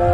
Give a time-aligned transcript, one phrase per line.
[0.00, 0.06] A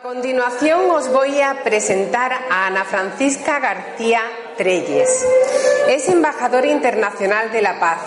[0.00, 4.20] continuación os voy a presentar a Ana Francisca García
[4.56, 5.26] Treyes.
[5.88, 7.98] Es embajadora internacional de la paz,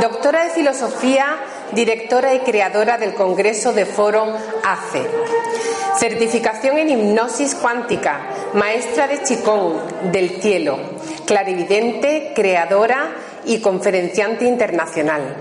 [0.00, 1.36] doctora de filosofía,
[1.72, 5.06] directora y creadora del Congreso de Foro ACE.
[5.98, 8.20] Certificación en hipnosis cuántica,
[8.54, 10.78] maestra de Chikung del cielo,
[11.26, 15.36] clarividente, creadora y conferenciante internacional.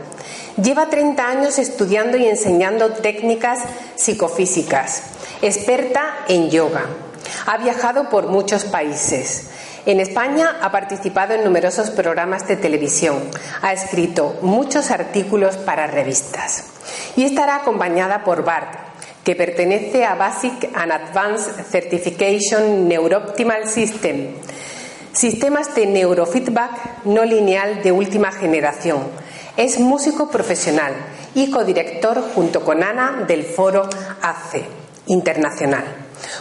[0.61, 3.59] Lleva 30 años estudiando y enseñando técnicas
[3.95, 5.03] psicofísicas,
[5.41, 6.85] experta en yoga.
[7.45, 9.47] Ha viajado por muchos países.
[9.85, 13.23] En España ha participado en numerosos programas de televisión,
[13.61, 16.65] ha escrito muchos artículos para revistas
[17.15, 18.90] y estará acompañada por Bart,
[19.23, 24.35] que pertenece a Basic and Advanced Certification Neurooptimal System,
[25.13, 29.01] sistemas de neurofeedback no lineal de última generación.
[29.57, 30.93] Es músico profesional
[31.35, 33.87] y codirector junto con Ana del foro
[34.21, 34.65] ACE
[35.07, 35.83] Internacional.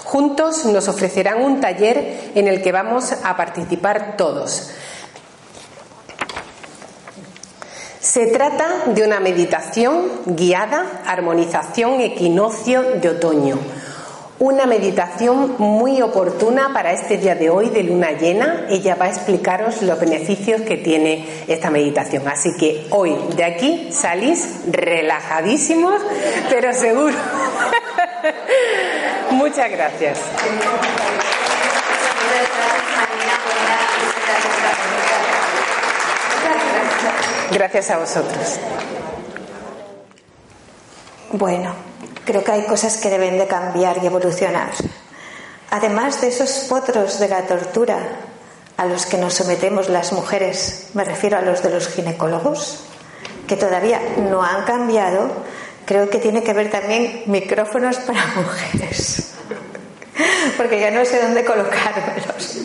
[0.04, 4.70] Juntos nos ofrecerán un taller en el que vamos a participar todos.
[8.00, 13.58] Se trata de una meditación guiada, armonización equinoccio de otoño.
[14.38, 18.64] Una meditación muy oportuna para este día de hoy de luna llena.
[18.70, 22.26] Ella va a explicaros los beneficios que tiene esta meditación.
[22.26, 26.00] Así que hoy de aquí salís relajadísimos,
[26.48, 27.14] pero seguro.
[29.32, 30.18] Muchas gracias.
[37.50, 38.58] Gracias a vosotros.
[41.32, 41.74] Bueno,
[42.24, 44.70] creo que hay cosas que deben de cambiar y evolucionar.
[45.70, 47.98] Además de esos potros de la tortura
[48.76, 52.84] a los que nos sometemos las mujeres, me refiero a los de los ginecólogos,
[53.46, 54.00] que todavía
[54.30, 55.30] no han cambiado,
[55.84, 59.34] creo que tiene que ver también micrófonos para mujeres.
[60.56, 62.58] Porque ya no sé dónde colocármelos.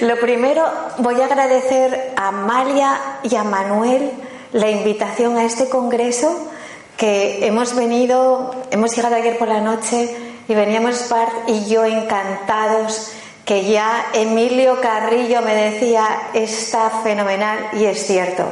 [0.00, 0.64] Lo primero,
[0.98, 4.10] voy a agradecer a Amalia y a Manuel
[4.52, 6.50] la invitación a este congreso
[6.96, 10.14] que hemos venido, hemos llegado ayer por la noche
[10.48, 13.12] y veníamos Bart y yo encantados
[13.44, 18.44] que ya Emilio Carrillo me decía está fenomenal y es cierto.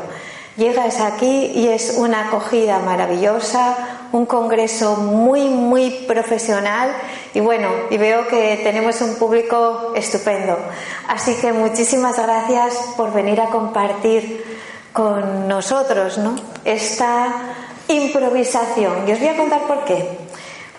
[0.57, 3.77] Llegas aquí y es una acogida maravillosa,
[4.13, 6.93] un congreso muy, muy profesional
[7.35, 10.57] y bueno, y veo que tenemos un público estupendo.
[11.09, 14.45] Así que muchísimas gracias por venir a compartir
[14.93, 16.37] con nosotros ¿no?
[16.65, 17.35] esta
[17.89, 19.09] improvisación.
[19.09, 20.19] Y os voy a contar por qué.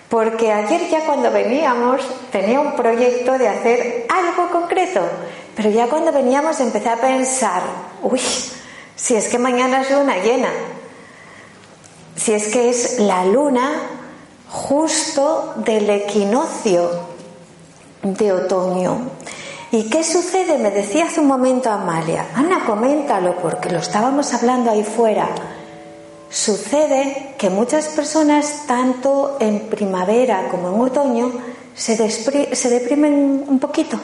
[0.08, 2.00] Porque ayer ya cuando veníamos
[2.32, 5.02] tenía un proyecto de hacer algo concreto,
[5.54, 7.64] pero ya cuando veníamos empecé a pensar,
[8.02, 8.22] uy,
[8.96, 10.50] si es que mañana es luna llena,
[12.16, 13.72] si es que es la luna
[14.50, 16.90] justo del equinoccio
[18.02, 19.10] de otoño.
[19.72, 20.58] ¿Y qué sucede?
[20.58, 25.28] Me decía hace un momento Amalia, Ana, coméntalo porque lo estábamos hablando ahí fuera.
[26.30, 31.32] Sucede que muchas personas, tanto en primavera como en otoño,
[31.76, 34.00] se, se deprimen un poquito.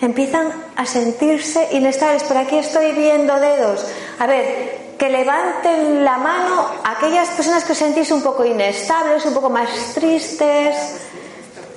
[0.00, 2.22] Empiezan a sentirse inestables.
[2.24, 3.86] Por aquí estoy viendo dedos.
[4.18, 9.34] A ver, que levanten la mano aquellas personas que os sentís un poco inestables, un
[9.34, 10.76] poco más tristes.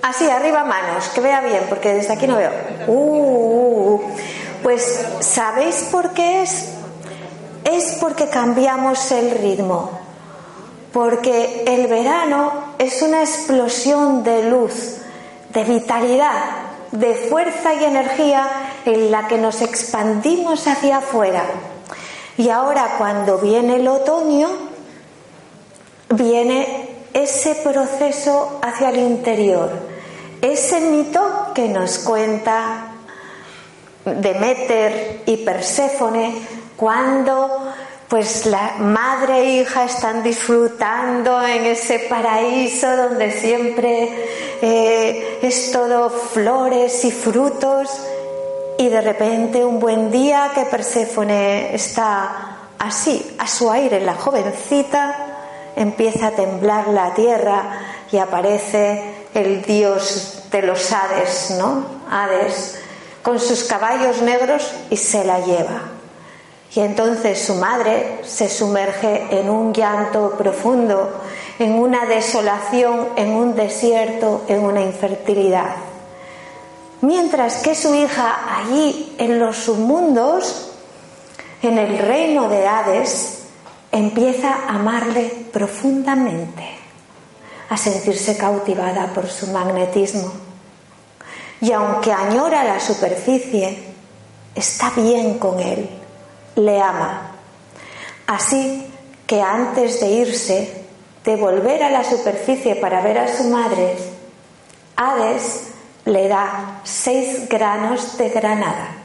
[0.02, 2.52] Así, arriba manos, que vea bien, porque desde aquí no veo.
[2.88, 4.02] Uh.
[4.64, 6.70] Pues, ¿sabéis por qué es?
[7.64, 9.92] Es porque cambiamos el ritmo.
[10.92, 14.98] Porque el verano es una explosión de luz,
[15.54, 18.48] de vitalidad, de fuerza y energía
[18.86, 21.44] en la que nos expandimos hacia afuera.
[22.38, 24.50] Y ahora cuando viene el otoño,
[26.10, 29.72] viene ese proceso hacia el interior,
[30.42, 32.86] ese mito que nos cuenta
[34.06, 36.36] Demeter y Perséfone
[36.78, 37.74] cuando
[38.10, 44.10] pues la madre e hija están disfrutando en ese paraíso donde siempre
[44.62, 47.88] eh, es todo flores y frutos
[48.80, 55.16] y de repente un buen día que Perséfone está así, a su aire, la jovencita,
[55.76, 57.62] empieza a temblar la tierra
[58.12, 61.86] y aparece el dios de los Hades, ¿no?
[62.10, 62.80] Hades,
[63.22, 65.99] con sus caballos negros y se la lleva.
[66.76, 71.22] Y entonces su madre se sumerge en un llanto profundo,
[71.58, 75.76] en una desolación, en un desierto, en una infertilidad.
[77.02, 80.72] Mientras que su hija allí en los submundos,
[81.64, 83.40] en el reino de Hades,
[83.92, 86.70] empieza a amarle profundamente,
[87.70, 90.32] a sentirse cautivada por su magnetismo.
[91.62, 93.80] Y aunque añora la superficie,
[94.54, 95.90] está bien con él,
[96.60, 97.32] le ama.
[98.28, 98.86] Así
[99.26, 100.86] que antes de irse,
[101.24, 103.98] de volver a la superficie para ver a su madre,
[104.96, 105.72] Hades
[106.06, 108.98] le da seis granos de granada,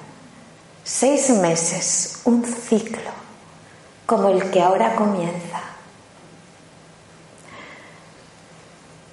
[0.82, 3.10] seis meses, un ciclo,
[4.06, 5.73] como el que ahora comienza.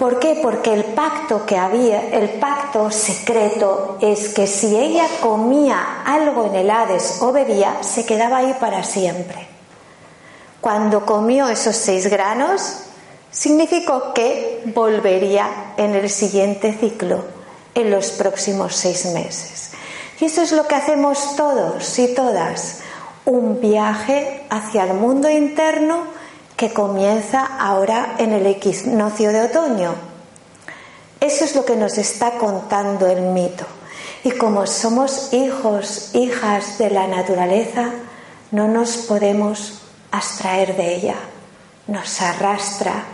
[0.01, 0.39] ¿Por qué?
[0.42, 6.56] Porque el pacto que había, el pacto secreto, es que si ella comía algo en
[6.56, 9.48] el Hades o bebía, se quedaba ahí para siempre.
[10.59, 12.77] Cuando comió esos seis granos,
[13.30, 17.24] significó que volvería en el siguiente ciclo,
[17.75, 19.69] en los próximos seis meses.
[20.19, 22.80] Y eso es lo que hacemos todos y todas,
[23.25, 26.20] un viaje hacia el mundo interno
[26.61, 29.95] que comienza ahora en el equinoccio de otoño.
[31.19, 33.65] Eso es lo que nos está contando el mito.
[34.23, 37.89] Y como somos hijos, hijas de la naturaleza,
[38.51, 39.81] no nos podemos
[40.11, 41.15] abstraer de ella.
[41.87, 43.05] Nos arrastra.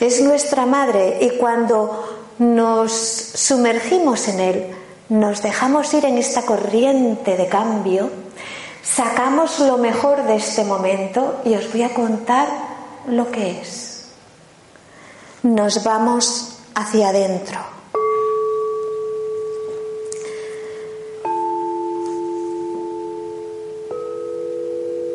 [0.00, 4.66] Es nuestra madre y cuando nos sumergimos en él,
[5.10, 8.08] nos dejamos ir en esta corriente de cambio,
[8.82, 12.48] sacamos lo mejor de este momento y os voy a contar
[13.06, 14.08] lo que es.
[15.42, 17.58] Nos vamos hacia adentro.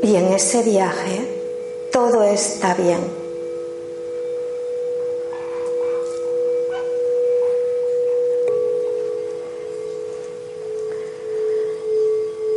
[0.04, 3.17] Y en ese viaje todo está bien.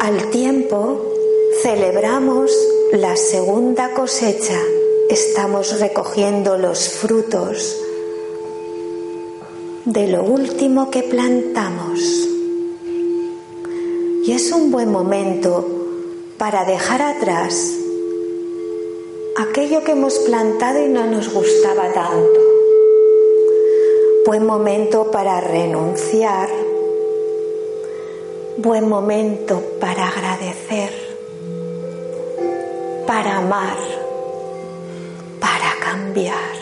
[0.01, 0.99] Al tiempo
[1.63, 2.51] celebramos
[2.91, 4.59] la segunda cosecha,
[5.11, 7.77] estamos recogiendo los frutos
[9.85, 12.01] de lo último que plantamos.
[14.25, 15.69] Y es un buen momento
[16.39, 17.77] para dejar atrás
[19.37, 22.41] aquello que hemos plantado y no nos gustaba tanto.
[24.25, 26.60] Buen momento para renunciar.
[28.63, 31.11] Buen momento para agradecer
[33.11, 33.77] para amar,
[35.41, 36.55] para cambiar.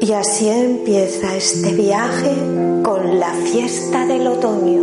[0.00, 2.34] Y así empieza este viaje
[2.84, 4.82] con la fiesta del otoño.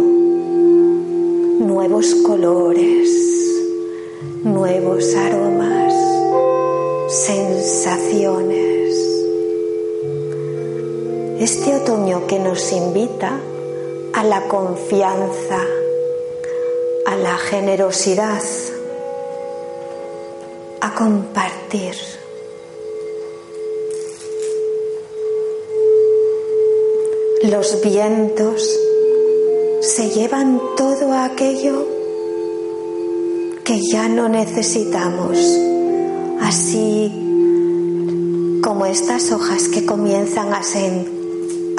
[1.59, 3.09] Nuevos colores,
[4.43, 5.93] nuevos aromas,
[7.07, 8.68] sensaciones.
[11.39, 13.39] Este otoño que nos invita
[14.11, 15.65] a la confianza,
[17.05, 18.43] a la generosidad,
[20.81, 21.95] a compartir.
[27.43, 28.77] Los vientos
[29.79, 31.87] se llevan todo aquello
[33.63, 35.37] que ya no necesitamos,
[36.41, 37.09] así
[38.61, 41.18] como estas hojas que comienzan a, sentir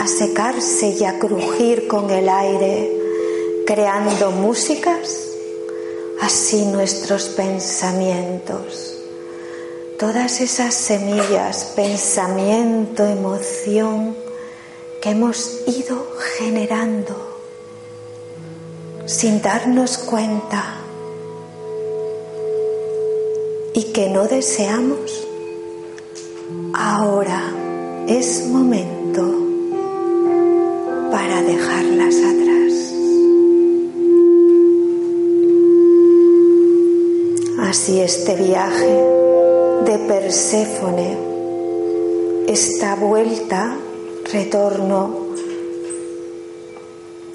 [0.00, 2.90] a secarse y a crujir con el aire,
[3.66, 5.28] creando músicas,
[6.22, 8.96] así nuestros pensamientos.
[9.98, 14.16] Todas esas semillas, pensamiento, emoción
[15.02, 16.06] que hemos ido
[16.38, 17.14] generando
[19.04, 20.76] sin darnos cuenta
[23.74, 25.28] y que no deseamos,
[26.72, 27.52] ahora
[28.08, 29.49] es momento
[31.20, 32.72] para dejarlas atrás.
[37.68, 39.04] Así este viaje
[39.84, 41.18] de Perséfone,
[42.48, 43.76] esta vuelta,
[44.32, 45.26] retorno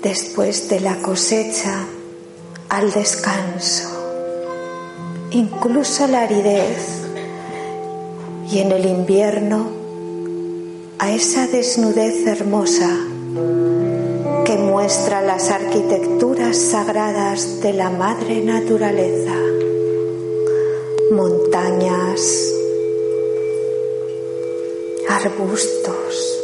[0.01, 1.86] después de la cosecha
[2.70, 3.92] al descanso
[5.32, 7.01] incluso la aridez,
[8.50, 9.68] y en el invierno
[10.98, 13.14] a esa desnudez hermosa
[14.86, 19.34] muestra las arquitecturas sagradas de la madre naturaleza,
[21.10, 22.54] montañas,
[25.10, 26.38] arbustos,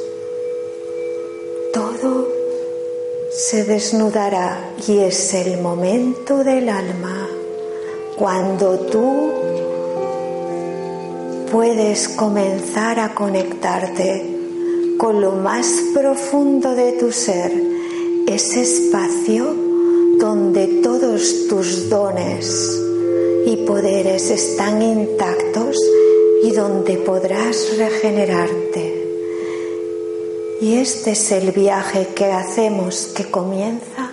[1.71, 2.29] todo
[3.29, 7.27] se desnudará y es el momento del alma
[8.17, 9.33] cuando tú
[11.51, 17.80] puedes comenzar a conectarte con lo más profundo de tu ser,
[18.31, 19.53] ese espacio
[20.17, 22.79] donde todos tus dones
[23.45, 25.77] y poderes están intactos
[26.43, 29.01] y donde podrás regenerarte.
[30.61, 34.11] Y este es el viaje que hacemos que comienza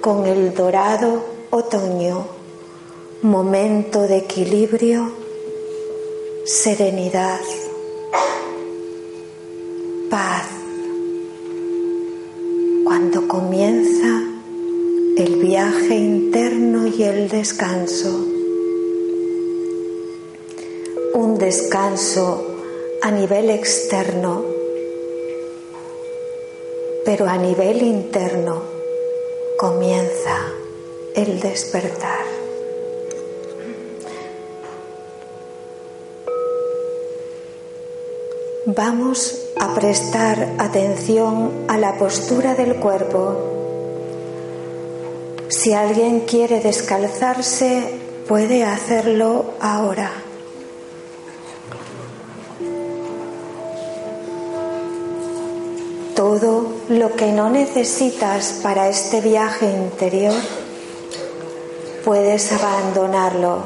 [0.00, 2.26] con el dorado otoño,
[3.22, 5.10] momento de equilibrio,
[6.44, 7.40] serenidad,
[17.46, 18.10] descanso.
[21.14, 22.44] Un descanso
[23.02, 24.42] a nivel externo
[27.04, 28.62] pero a nivel interno
[29.56, 30.36] comienza
[31.14, 32.26] el despertar.
[38.64, 43.55] Vamos a prestar atención a la postura del cuerpo.
[45.48, 47.90] Si alguien quiere descalzarse,
[48.28, 50.10] puede hacerlo ahora.
[56.16, 60.34] todo lo que no necesitas para este viaje interior,
[62.06, 63.58] puedes abandonarlo.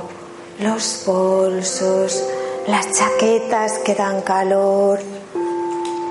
[0.58, 2.24] Los bolsos,
[2.66, 4.98] las chaquetas que dan calor,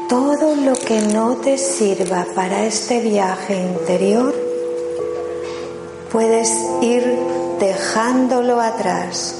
[0.08, 4.34] todo lo que no te sirva para este viaje interior,
[6.12, 6.50] puedes
[6.82, 7.04] ir
[7.60, 9.36] dejándolo atrás.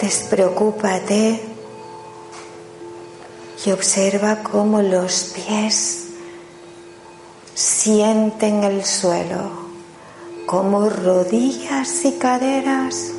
[0.00, 1.40] Despreocúpate
[3.64, 6.03] y observa cómo los pies
[7.84, 9.50] sienten el suelo,
[10.46, 13.12] cómo rodillas y caderas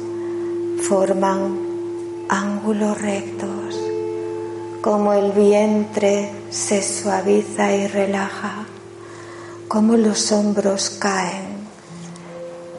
[0.89, 1.59] forman
[2.29, 3.79] ángulos rectos,
[4.81, 8.65] cómo el vientre se suaviza y relaja,
[9.67, 11.67] cómo los hombros caen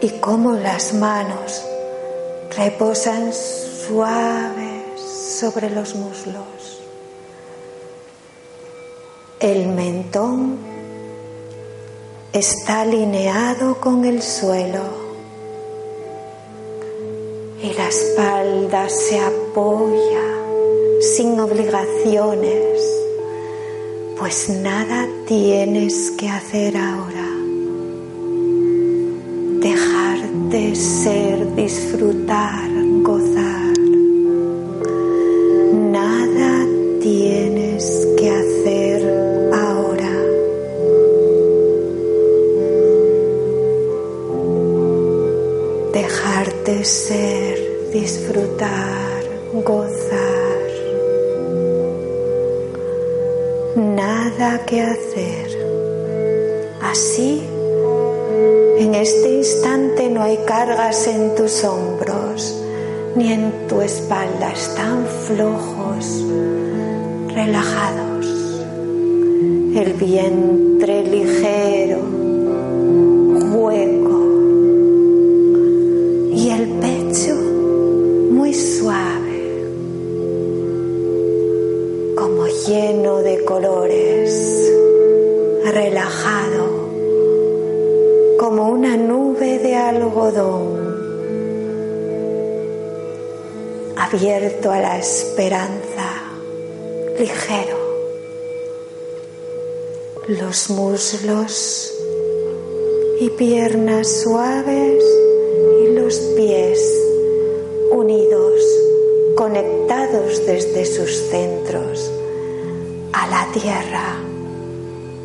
[0.01, 1.65] y cómo las manos
[2.57, 5.01] reposan suaves
[5.39, 6.81] sobre los muslos.
[9.39, 10.76] El mentón
[12.39, 14.83] está alineado con el suelo
[17.63, 20.37] y la espalda se apoya
[21.01, 22.83] sin obligaciones,
[24.19, 27.27] pues nada tienes que hacer ahora.
[29.61, 30.19] Dejar
[30.51, 32.69] de ser, disfrutar,
[33.03, 33.56] gozar.
[46.87, 49.23] Ser, disfrutar,
[49.65, 50.71] gozar.
[53.75, 55.49] Nada que hacer.
[56.81, 57.43] Así,
[58.79, 62.63] en este instante no hay cargas en tus hombros
[63.17, 66.23] ni en tu espalda, están flojos
[67.35, 68.27] relajados,
[69.75, 71.96] el vientre ligero,
[94.17, 96.09] abierto a la esperanza
[97.19, 97.77] ligero.
[100.27, 101.93] Los muslos
[103.21, 105.05] y piernas suaves
[105.83, 106.81] y los pies
[107.91, 108.55] unidos,
[109.37, 112.11] conectados desde sus centros
[113.13, 114.17] a la tierra,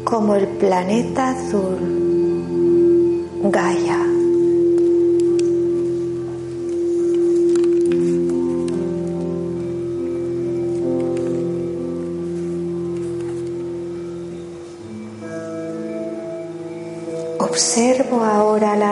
[0.04, 1.80] como el planeta azul,
[3.44, 3.91] Gaia.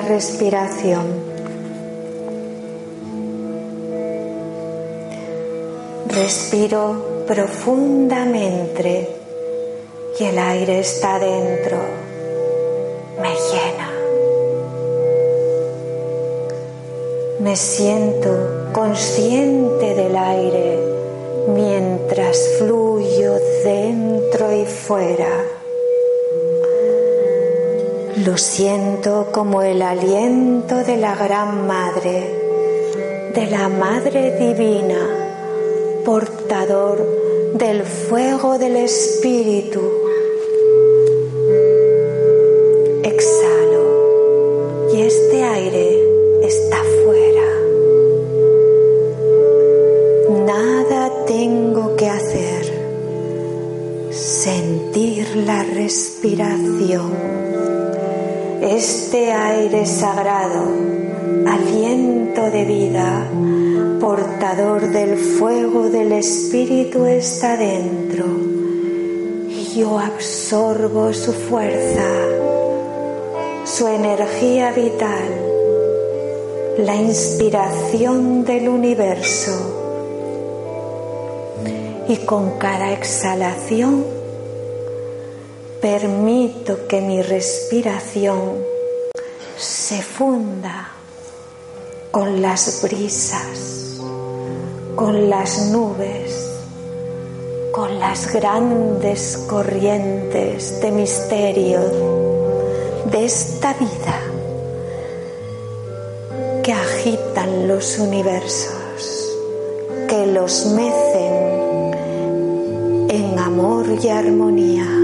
[0.10, 1.06] Respiración.
[6.08, 9.08] Respiro profundamente
[10.20, 11.78] y el aire está dentro.
[13.22, 13.90] Me llena.
[17.40, 20.80] Me siento consciente del aire
[21.54, 25.59] mientras fluyo dentro y fuera.
[28.26, 35.00] Lo siento como el aliento de la Gran Madre, de la Madre Divina,
[36.04, 36.98] portador
[37.54, 40.09] del fuego del Espíritu.
[59.10, 60.66] Este aire sagrado,
[61.48, 63.28] aliento de vida,
[64.00, 68.26] portador del fuego del Espíritu está dentro
[69.76, 72.06] yo absorbo su fuerza,
[73.66, 75.28] su energía vital,
[76.78, 79.54] la inspiración del universo
[82.08, 84.06] y con cada exhalación
[85.82, 88.69] permito que mi respiración
[89.90, 90.88] se funda
[92.12, 94.00] con las brisas,
[94.96, 96.48] con las nubes,
[97.72, 101.80] con las grandes corrientes de misterio
[103.06, 104.22] de esta vida
[106.62, 109.34] que agitan los universos,
[110.08, 111.96] que los mecen
[113.10, 114.99] en amor y armonía.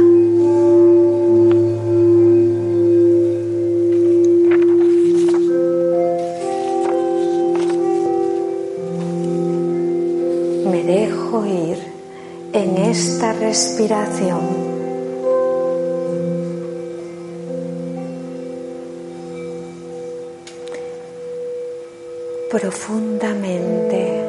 [12.96, 14.40] Esta respiración.
[22.50, 24.24] Profundamente.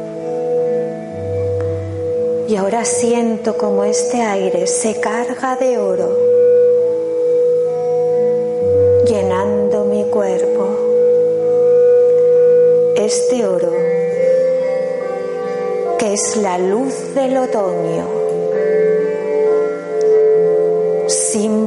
[2.49, 6.11] Y ahora siento como este aire se carga de oro,
[9.07, 10.67] llenando mi cuerpo.
[12.97, 13.73] Este oro
[15.99, 18.26] que es la luz del otoño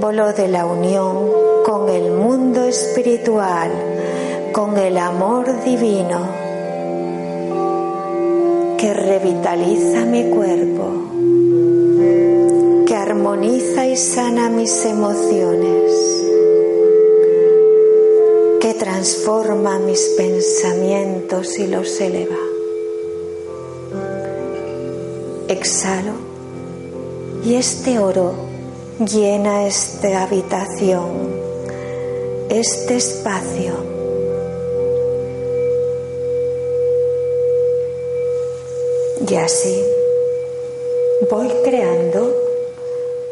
[0.09, 1.29] de la unión
[1.63, 3.69] con el mundo espiritual,
[4.51, 6.27] con el amor divino
[8.75, 10.89] que revitaliza mi cuerpo,
[12.87, 15.93] que armoniza y sana mis emociones,
[18.61, 22.39] que transforma mis pensamientos y los eleva.
[25.47, 26.13] Exhalo
[27.45, 28.48] y este oro
[28.99, 31.31] llena esta habitación,
[32.49, 33.73] este espacio.
[39.25, 39.81] Y así
[41.29, 42.35] voy creando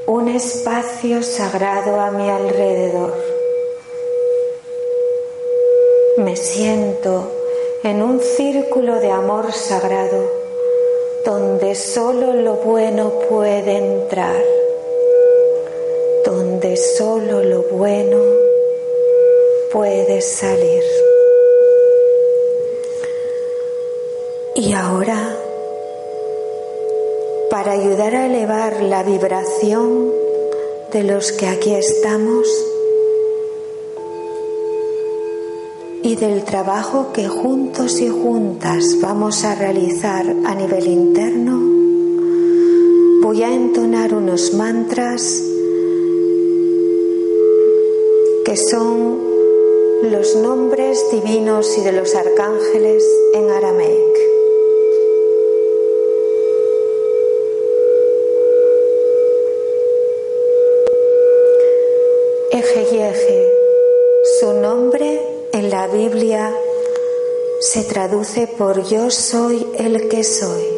[0.06, 3.13] un espacio sagrado a mi alrededor.
[6.17, 7.30] Me siento
[7.84, 10.32] en un círculo de amor sagrado
[11.25, 14.56] donde solo lo bueno puede entrar
[16.97, 18.17] solo lo bueno
[19.71, 20.83] puede salir.
[24.55, 25.38] Y ahora,
[27.51, 30.12] para ayudar a elevar la vibración
[30.91, 32.47] de los que aquí estamos
[36.01, 41.60] y del trabajo que juntos y juntas vamos a realizar a nivel interno,
[43.21, 45.46] voy a entonar unos mantras
[48.47, 49.19] que son
[50.03, 54.17] los nombres divinos y de los arcángeles en aramaic.
[62.51, 63.51] Eje
[64.39, 66.55] su nombre en la Biblia
[67.60, 70.76] se traduce por yo soy el que soy.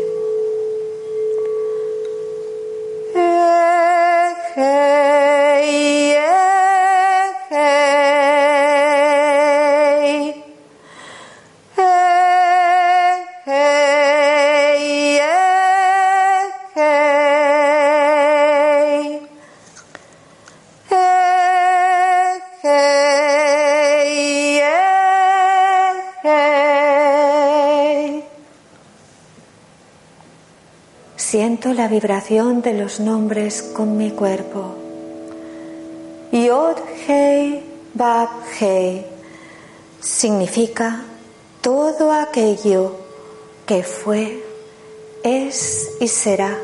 [31.60, 34.76] Siento la vibración de los nombres con mi cuerpo.
[36.32, 37.62] Yod Hei
[37.94, 39.06] Bab Hei
[40.00, 41.04] significa
[41.60, 42.96] todo aquello
[43.66, 44.42] que fue,
[45.22, 46.58] es y será,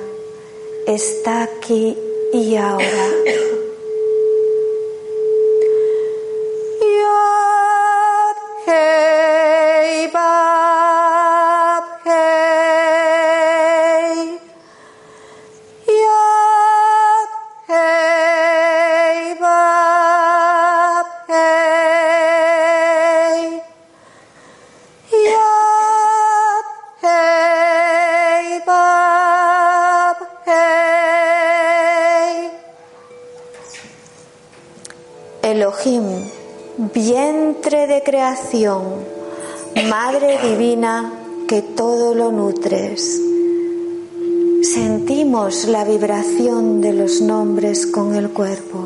[0.87, 1.97] está aquí
[2.31, 3.54] y ahora.
[36.93, 38.81] Vientre de creación,
[39.87, 41.13] Madre Divina
[41.47, 43.21] que todo lo nutres.
[44.63, 48.84] Sentimos la vibración de los nombres con el cuerpo.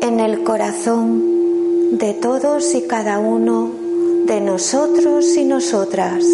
[0.00, 3.70] En el corazón de todos y cada uno
[4.26, 6.24] de nosotros y nosotras.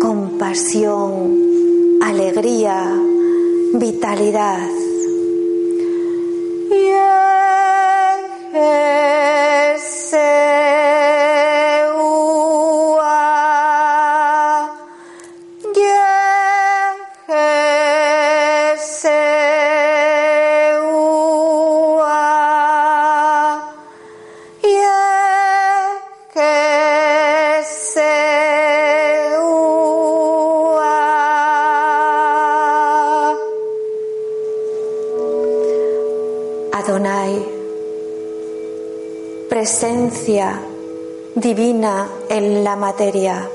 [0.00, 2.88] Compasión, alegría,
[3.74, 4.75] vitalidad.
[41.36, 43.48] Divina en la materia.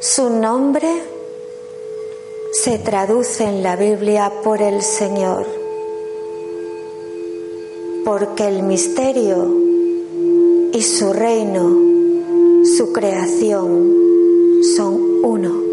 [0.00, 0.88] Su nombre
[2.52, 5.46] se traduce en la Biblia por el Señor,
[8.04, 9.54] porque el misterio
[10.72, 13.94] y su reino, su creación,
[14.74, 15.65] son uno.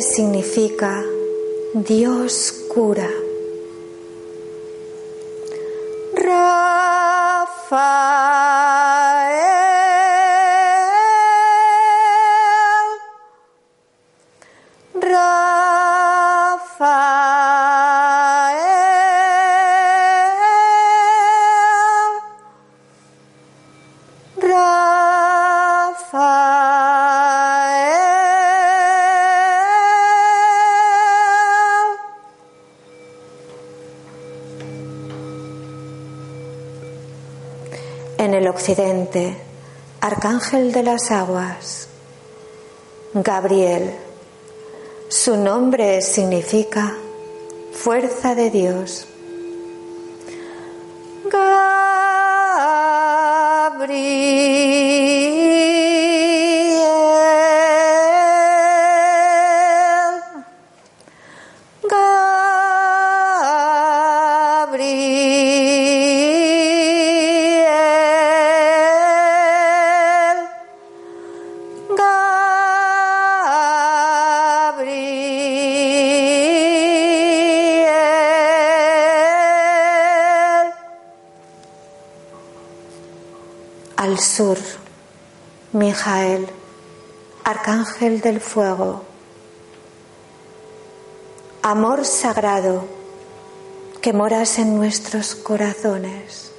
[0.00, 1.04] Significa
[1.74, 3.11] Dios cura.
[40.00, 41.88] arcángel de las aguas.
[43.14, 43.94] Gabriel,
[45.08, 46.94] su nombre significa
[47.72, 49.06] fuerza de Dios.
[51.30, 52.02] Gabriel.
[86.02, 86.48] Mijael,
[87.44, 89.02] arcángel del fuego.
[91.62, 92.86] Amor sagrado
[94.00, 96.50] que moras en nuestros corazones.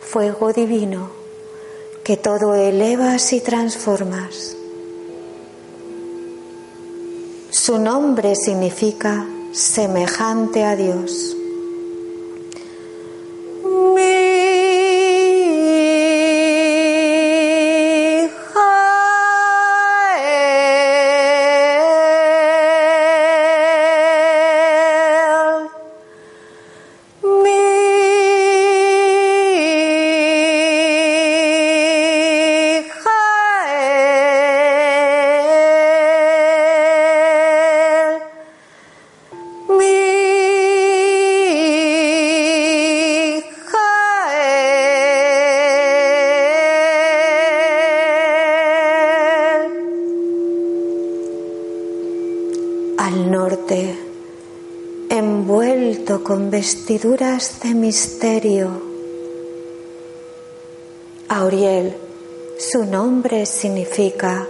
[0.00, 1.10] Fuego divino
[2.04, 4.56] que todo elevas y transformas.
[7.50, 11.33] Su nombre significa semejante a Dios.
[56.64, 58.70] Vestiduras de misterio.
[61.28, 61.94] Auriel,
[62.58, 64.48] su nombre significa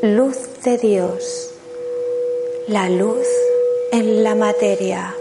[0.00, 1.50] luz de Dios,
[2.68, 3.26] la luz
[3.92, 5.14] en la materia.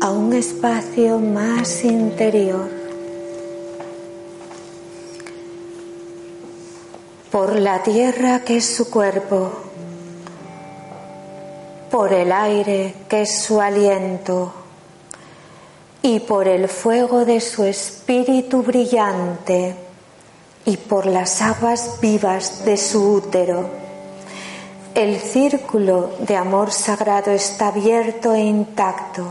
[0.00, 2.70] A un espacio más interior.
[7.32, 9.50] Por la tierra que es su cuerpo,
[11.90, 14.54] por el aire que es su aliento
[16.02, 19.74] y por el fuego de su espíritu brillante
[20.64, 23.83] y por las aguas vivas de su útero
[24.94, 29.26] el círculo de amor sagrado está abierto e intacto.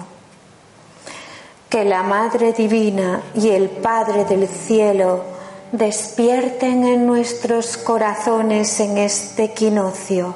[1.70, 5.24] Que la Madre Divina y el Padre del Cielo
[5.72, 10.36] despierten en nuestros corazones en este equinoccio.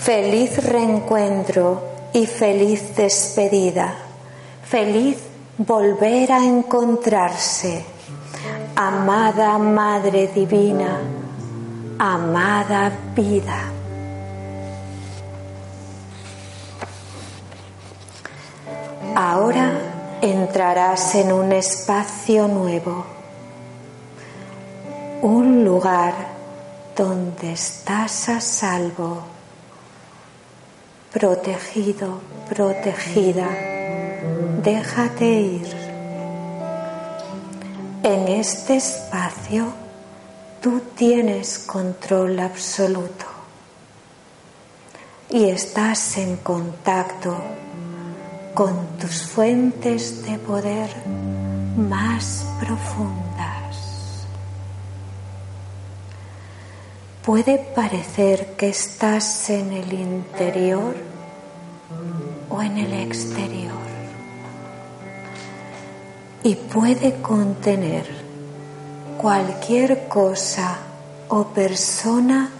[0.00, 1.82] Feliz reencuentro
[2.14, 3.94] y feliz despedida.
[4.64, 5.18] Feliz
[5.58, 7.84] volver a encontrarse.
[8.76, 11.00] Amada Madre Divina,
[11.98, 13.79] amada vida.
[19.22, 23.04] Ahora entrarás en un espacio nuevo,
[25.20, 26.14] un lugar
[26.96, 29.20] donde estás a salvo,
[31.12, 33.46] protegido, protegida.
[34.62, 35.76] Déjate ir.
[38.02, 39.66] En este espacio
[40.62, 43.26] tú tienes control absoluto
[45.28, 47.36] y estás en contacto
[48.54, 50.90] con tus fuentes de poder
[51.76, 54.26] más profundas.
[57.24, 60.96] Puede parecer que estás en el interior
[62.48, 63.74] o en el exterior
[66.42, 68.06] y puede contener
[69.18, 70.78] cualquier cosa
[71.28, 72.50] o persona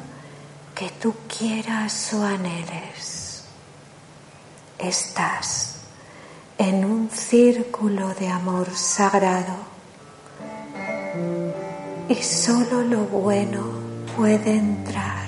[0.74, 3.44] que tú quieras o anheles.
[4.78, 5.79] Estás
[6.60, 9.54] en un círculo de amor sagrado
[12.06, 13.62] y solo lo bueno
[14.14, 15.24] puede entrar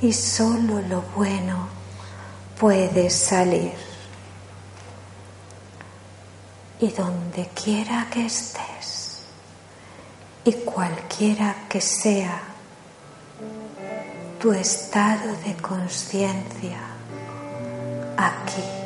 [0.00, 1.68] y solo lo bueno
[2.58, 3.74] puede salir.
[6.80, 9.24] Y donde quiera que estés
[10.42, 12.40] y cualquiera que sea
[14.40, 16.78] tu estado de conciencia
[18.16, 18.77] aquí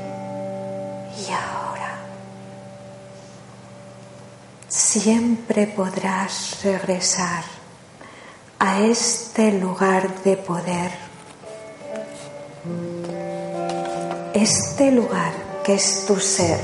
[1.18, 1.98] y ahora.
[4.68, 7.44] Siempre podrás regresar
[8.58, 10.92] a este lugar de poder,
[14.34, 15.32] este lugar
[15.64, 16.60] que es tu ser.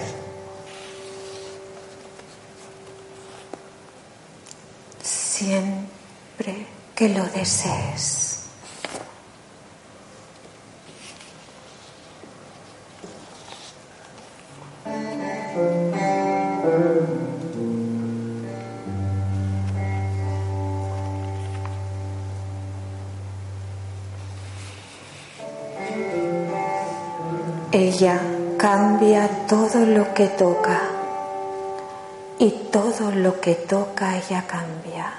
[5.03, 8.18] Siempre que lo desees.
[27.71, 28.19] Ella
[28.57, 30.81] cambia todo lo que toca
[32.39, 35.13] y todo lo que toca ella cambia.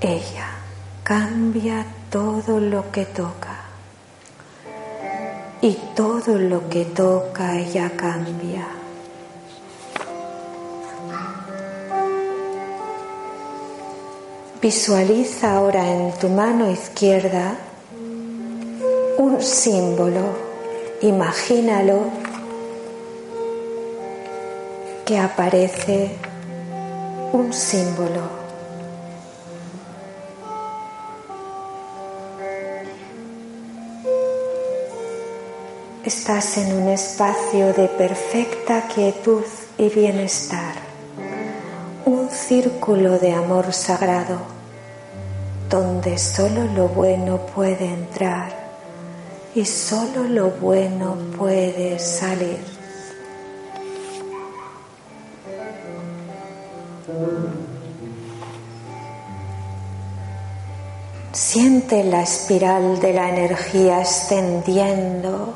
[0.00, 0.48] Ella
[1.04, 3.60] cambia todo lo que toca
[5.60, 8.79] y todo lo que toca ella cambia.
[14.62, 17.56] Visualiza ahora en tu mano izquierda
[19.16, 20.36] un símbolo,
[21.00, 22.00] imagínalo
[25.06, 26.10] que aparece
[27.32, 28.20] un símbolo.
[36.04, 39.44] Estás en un espacio de perfecta quietud
[39.78, 40.69] y bienestar
[42.48, 44.38] círculo de amor sagrado
[45.70, 48.52] donde solo lo bueno puede entrar
[49.54, 52.58] y solo lo bueno puede salir.
[61.32, 65.54] Siente la espiral de la energía extendiendo,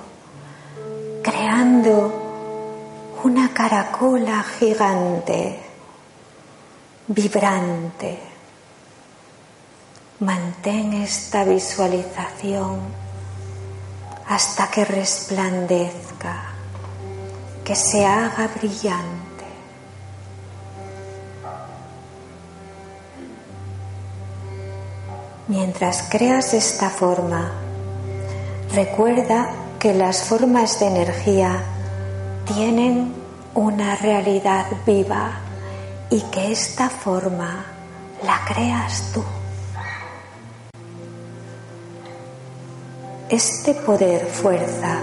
[1.22, 2.22] creando
[3.24, 5.63] una caracola gigante
[7.06, 8.18] vibrante.
[10.20, 12.80] Mantén esta visualización
[14.28, 16.54] hasta que resplandezca,
[17.64, 19.44] que se haga brillante.
[25.48, 27.52] Mientras creas esta forma,
[28.72, 31.62] recuerda que las formas de energía
[32.46, 33.12] tienen
[33.52, 35.43] una realidad viva
[36.10, 37.64] y que esta forma
[38.22, 39.22] la creas tú.
[43.28, 44.98] Este poder fuerza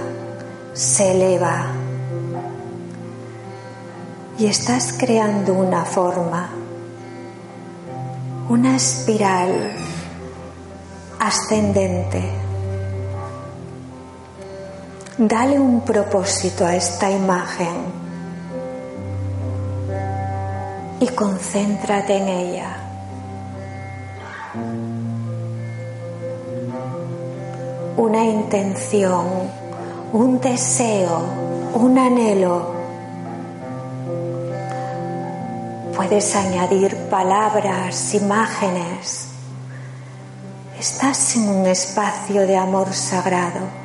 [0.73, 1.65] se eleva
[4.37, 6.49] y estás creando una forma,
[8.49, 9.71] una espiral
[11.19, 12.23] ascendente.
[15.17, 18.00] Dale un propósito a esta imagen
[21.01, 22.77] y concéntrate en ella.
[27.97, 29.25] Una intención,
[30.13, 31.23] un deseo,
[31.73, 32.71] un anhelo.
[35.95, 39.29] Puedes añadir palabras, imágenes.
[40.79, 43.81] Estás en un espacio de amor sagrado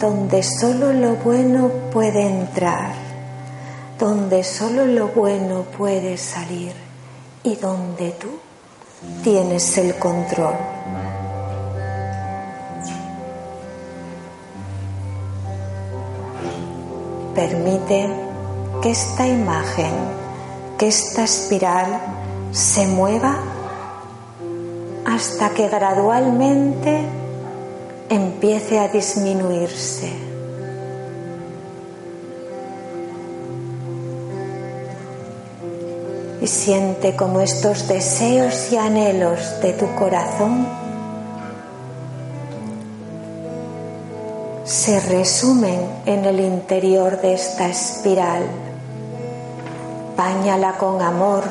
[0.00, 3.05] donde solo lo bueno puede entrar
[3.98, 6.72] donde solo lo bueno puede salir
[7.42, 8.28] y donde tú
[9.22, 10.54] tienes el control.
[17.34, 18.10] Permite
[18.82, 19.92] que esta imagen,
[20.78, 22.00] que esta espiral
[22.52, 23.38] se mueva
[25.06, 27.00] hasta que gradualmente
[28.08, 30.25] empiece a disminuirse
[36.40, 40.66] y siente como estos deseos y anhelos de tu corazón
[44.66, 48.44] se resumen en el interior de esta espiral.
[50.16, 51.44] Báñala con amor,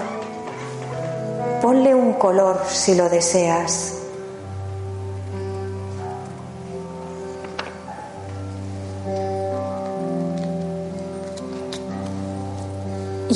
[1.62, 3.95] ponle un color si lo deseas.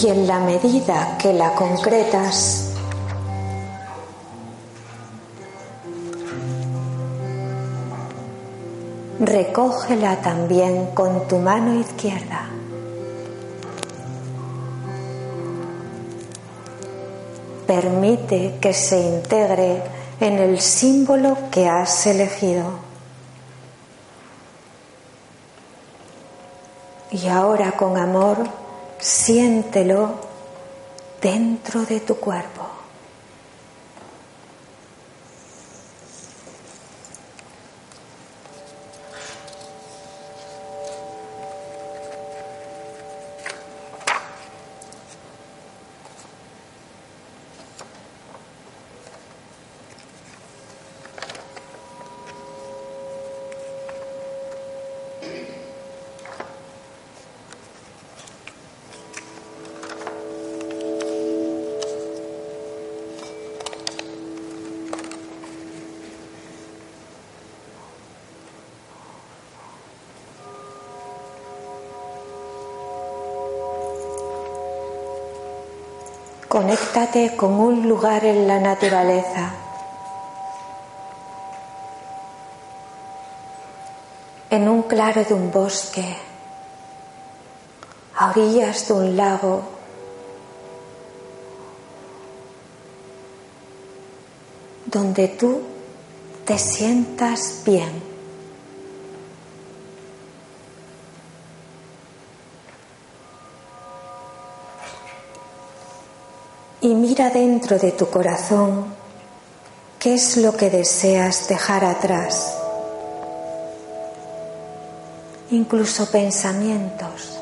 [0.02, 2.72] Y en la medida que la concretas,
[9.20, 12.48] recógela también con tu mano izquierda.
[17.68, 19.84] Permite que se integre
[20.22, 22.88] en el símbolo que has elegido.
[27.12, 28.59] Y ahora con amor
[29.00, 30.16] siéntelo
[31.22, 32.79] dentro de tu cuerpo.
[76.60, 79.54] Conéctate con un lugar en la naturaleza.
[84.50, 86.18] En un claro de un bosque,
[88.18, 89.62] a orillas de un lago,
[94.86, 95.62] donde tú
[96.44, 98.19] te sientas bien.
[106.82, 108.86] Y mira dentro de tu corazón
[110.00, 112.56] qué es lo que deseas dejar atrás,
[115.52, 117.36] incluso pensamientos.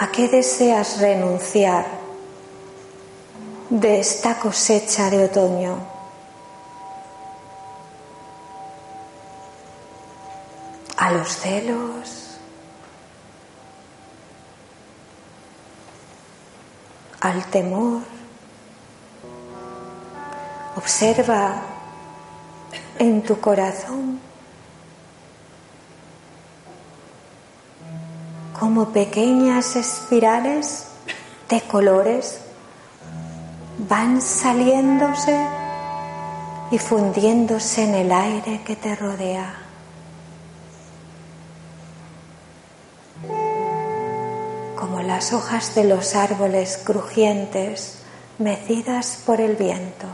[0.00, 1.86] ¿A qué deseas renunciar
[3.70, 5.97] de esta cosecha de otoño?
[11.18, 12.38] Los celos,
[17.20, 18.02] al temor.
[20.76, 21.56] Observa
[23.00, 24.20] en tu corazón
[28.58, 30.86] como pequeñas espirales
[31.48, 32.40] de colores
[33.88, 35.36] van saliéndose
[36.70, 39.67] y fundiéndose en el aire que te rodea.
[45.18, 47.94] Las hojas de los árboles crujientes
[48.38, 50.06] mecidas por el viento.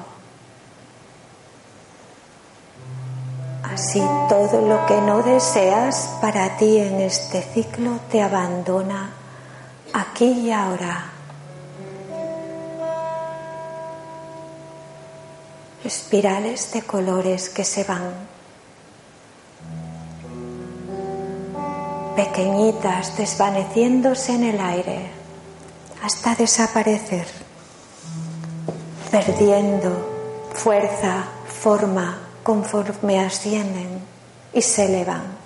[3.64, 4.00] Así
[4.30, 9.10] todo lo que no deseas para ti en este ciclo te abandona
[9.92, 11.10] aquí y ahora.
[15.84, 18.33] Espirales de colores que se van
[22.16, 25.10] pequeñitas desvaneciéndose en el aire
[26.02, 27.26] hasta desaparecer,
[29.10, 34.00] perdiendo fuerza, forma conforme ascienden
[34.52, 35.44] y se elevan.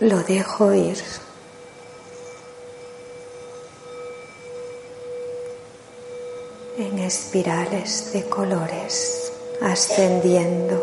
[0.00, 0.96] Lo dejo ir.
[6.80, 10.76] en espirales de colores, ascendiendo,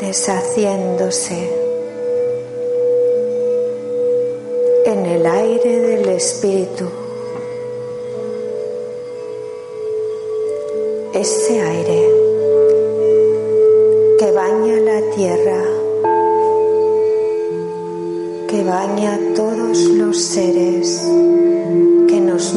[0.00, 1.50] deshaciéndose
[4.86, 6.86] en el aire del espíritu.
[11.12, 12.00] Ese aire
[14.18, 15.62] que baña la tierra,
[18.48, 21.02] que baña todos los seres,
[22.08, 22.54] que nos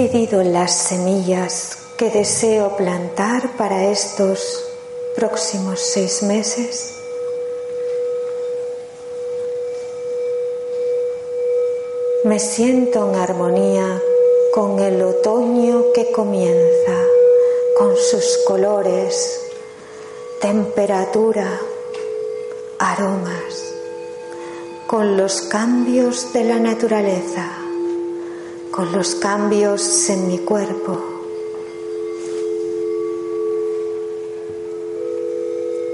[0.00, 4.64] decidido las semillas que deseo plantar para estos
[5.14, 6.94] próximos seis meses,
[12.24, 14.00] me siento en armonía
[14.54, 16.96] con el otoño que comienza,
[17.76, 19.38] con sus colores,
[20.40, 21.60] temperatura,
[22.78, 23.74] aromas,
[24.86, 27.59] con los cambios de la naturaleza
[28.80, 30.98] con los cambios en mi cuerpo.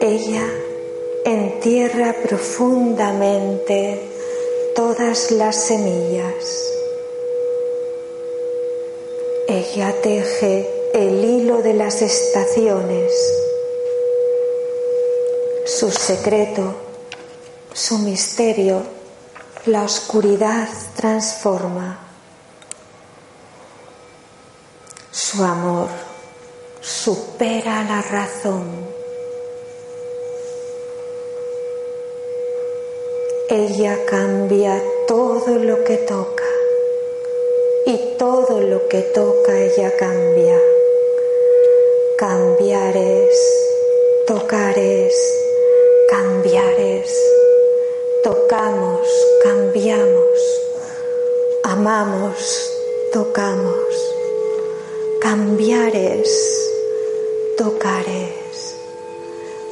[0.00, 0.46] Ella
[1.24, 4.08] entierra profundamente
[4.76, 6.72] todas las semillas.
[9.48, 13.12] Ella teje el hilo de las estaciones,
[15.64, 16.72] su secreto,
[17.72, 18.82] su misterio,
[19.64, 22.05] la oscuridad transforma.
[25.36, 25.88] Su amor
[26.80, 28.64] supera la razón.
[33.50, 36.44] Ella cambia todo lo que toca
[37.84, 40.58] y todo lo que toca ella cambia.
[42.16, 43.38] Cambiar es,
[44.26, 45.14] tocar es,
[46.08, 47.14] cambiar es.
[48.22, 49.06] Tocamos,
[49.42, 50.62] cambiamos,
[51.62, 52.72] amamos,
[53.12, 54.05] tocamos
[57.56, 58.76] tocar es.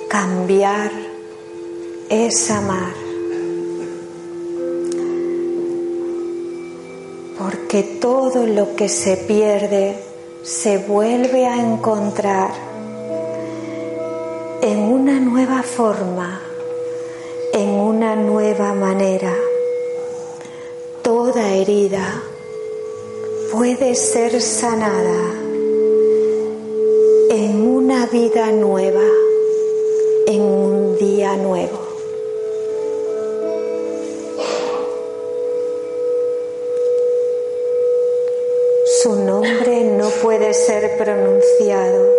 [0.08, 0.90] Cambiar
[2.08, 2.94] es amar.
[7.38, 9.96] Porque todo lo que se pierde
[10.42, 12.50] se vuelve a encontrar
[14.60, 16.40] en una nueva forma,
[17.52, 19.34] en una nueva manera.
[21.02, 22.22] Toda herida
[23.52, 25.43] puede ser sanada
[28.06, 29.02] vida nueva,
[30.26, 31.78] en un día nuevo.
[39.02, 42.10] Su nombre no puede ser pronunciado,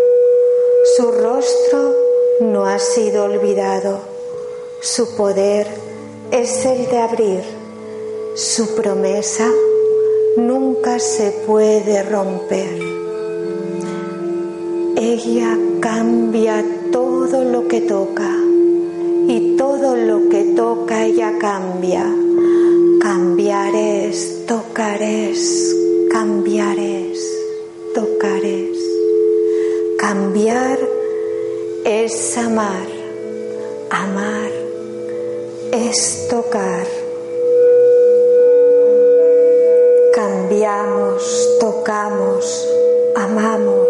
[0.95, 1.95] su rostro
[2.39, 3.99] no ha sido olvidado,
[4.81, 5.67] su poder
[6.31, 7.43] es el de abrir,
[8.35, 9.49] su promesa
[10.37, 12.94] nunca se puede romper.
[14.97, 18.31] Ella cambia todo lo que toca
[19.27, 22.05] y todo lo que toca ella cambia.
[23.01, 25.75] Cambiar es, tocar es,
[26.09, 27.19] Cambiar es,
[27.93, 28.77] tocar es.
[29.97, 30.79] Cambiar
[31.83, 32.87] es amar.
[33.89, 34.51] Amar
[35.73, 36.87] es tocar.
[40.13, 42.67] Cambiamos, tocamos,
[43.15, 43.89] amamos,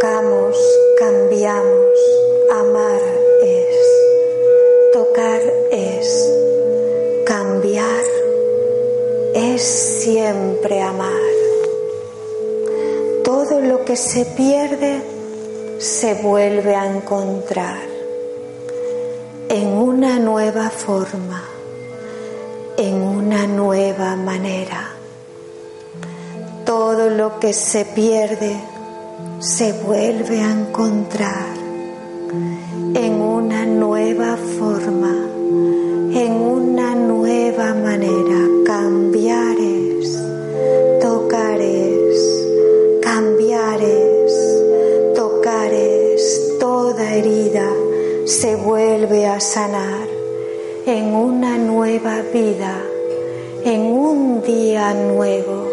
[0.00, 0.56] tocamos,
[0.98, 1.98] cambiamos.
[2.50, 3.00] Amar
[3.42, 5.40] es, tocar
[5.70, 6.32] es,
[7.26, 8.04] cambiar
[9.34, 11.12] es siempre amar.
[13.24, 15.02] Todo lo que se pierde
[15.78, 17.78] se vuelve a encontrar
[19.48, 21.44] en una nueva forma,
[22.76, 24.92] en una nueva manera.
[26.64, 28.69] Todo lo que se pierde
[29.40, 31.56] se vuelve a encontrar
[32.94, 35.16] en una nueva forma,
[36.12, 38.36] en una nueva manera.
[38.66, 40.22] Cambiar es,
[41.00, 42.44] tocar es,
[43.00, 46.58] cambiar es, tocar es.
[46.60, 47.66] Toda herida
[48.26, 50.06] se vuelve a sanar
[50.84, 52.78] en una nueva vida,
[53.64, 55.66] en un día nuevo.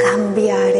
[0.00, 0.74] Cambiar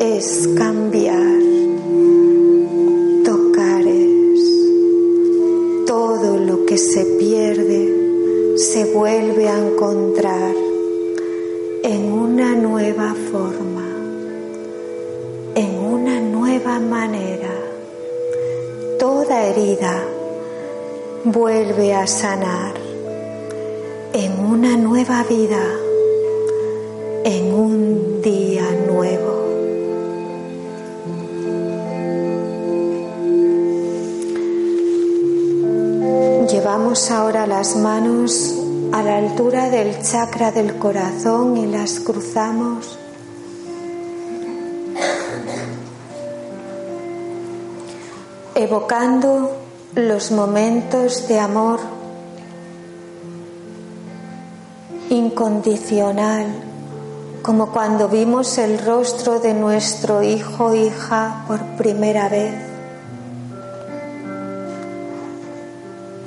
[0.00, 1.40] es cambiar,
[3.24, 4.66] tocar es,
[5.86, 10.54] todo lo que se pierde se vuelve a encontrar
[11.82, 13.86] en una nueva forma,
[15.54, 17.54] en una nueva manera.
[18.98, 20.02] Toda herida
[21.24, 22.74] vuelve a sanar
[24.12, 25.62] en una nueva vida,
[27.24, 29.35] en un día nuevo.
[37.10, 38.54] Ahora las manos
[38.90, 42.98] a la altura del chakra del corazón y las cruzamos.
[48.54, 49.54] evocando
[49.94, 51.78] los momentos de amor
[55.10, 56.46] incondicional,
[57.42, 62.65] como cuando vimos el rostro de nuestro hijo o hija por primera vez,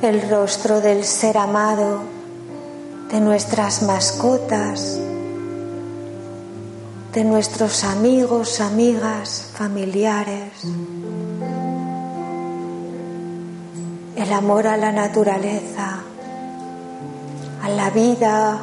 [0.02, 2.00] el rostro del ser amado,
[3.12, 4.98] de nuestras mascotas,
[7.14, 10.54] de nuestros amigos, amigas, familiares.
[14.16, 16.02] el amor a la naturaleza,
[17.64, 18.60] a la vida,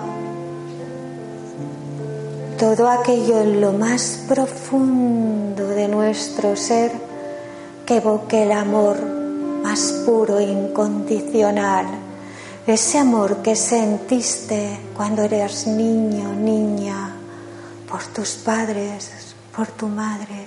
[2.59, 6.93] todo aquello en lo más profundo de nuestro ser
[7.87, 9.16] que evoque el amor
[9.67, 11.87] más puro e incondicional,
[12.69, 17.17] ese amor que sentiste cuando eras niño, niña,
[17.91, 20.47] por tus padres, por tu madre.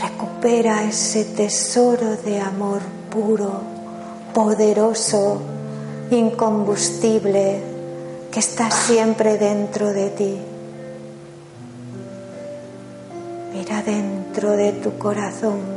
[0.00, 3.60] Recupera ese tesoro de amor puro,
[4.32, 5.40] poderoso,
[6.12, 7.60] incombustible,
[8.30, 10.38] que está siempre dentro de ti.
[13.52, 15.75] Mira dentro de tu corazón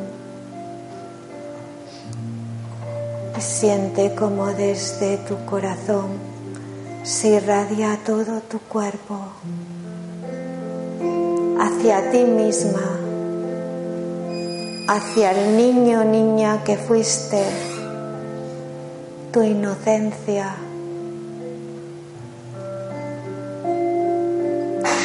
[3.41, 6.07] siente como desde tu corazón
[7.03, 9.19] se irradia todo tu cuerpo
[11.59, 12.99] hacia ti misma
[14.89, 17.43] hacia el niño niña que fuiste,
[19.31, 20.55] tu inocencia,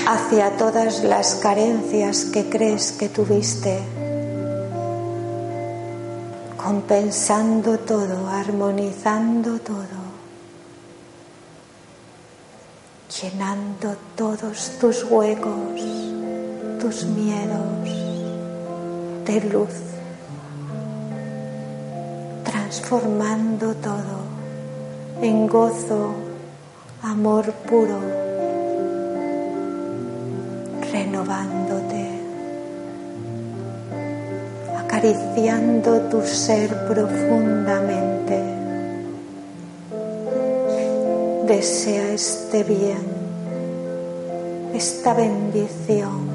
[0.09, 3.81] hacia todas las carencias que crees que tuviste,
[6.65, 10.01] compensando todo, armonizando todo,
[13.21, 15.53] llenando todos tus huecos,
[16.81, 17.91] tus miedos
[19.27, 19.75] de luz,
[22.45, 24.25] transformando todo
[25.21, 26.15] en gozo,
[27.03, 28.01] amor puro,
[30.91, 31.84] renovándote,
[35.05, 38.43] acariciando tu ser profundamente.
[41.47, 43.05] Desea este bien,
[44.73, 46.27] esta bendición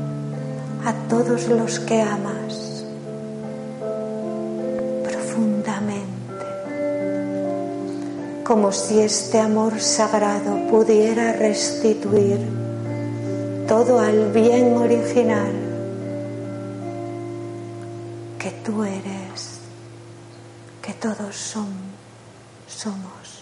[0.85, 2.85] a todos los que amas
[8.43, 12.39] como si este amor sagrado pudiera restituir
[13.67, 15.68] todo al bien original
[18.69, 19.61] tú eres,
[20.79, 21.73] que todos son,
[22.67, 23.41] somos.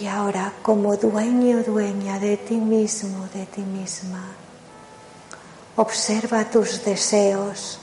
[0.00, 4.24] Y ahora, como dueño, dueña de ti mismo, de ti misma,
[5.76, 7.78] observa tus deseos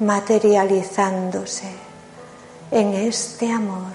[0.00, 1.72] materializándose
[2.70, 3.94] en este amor,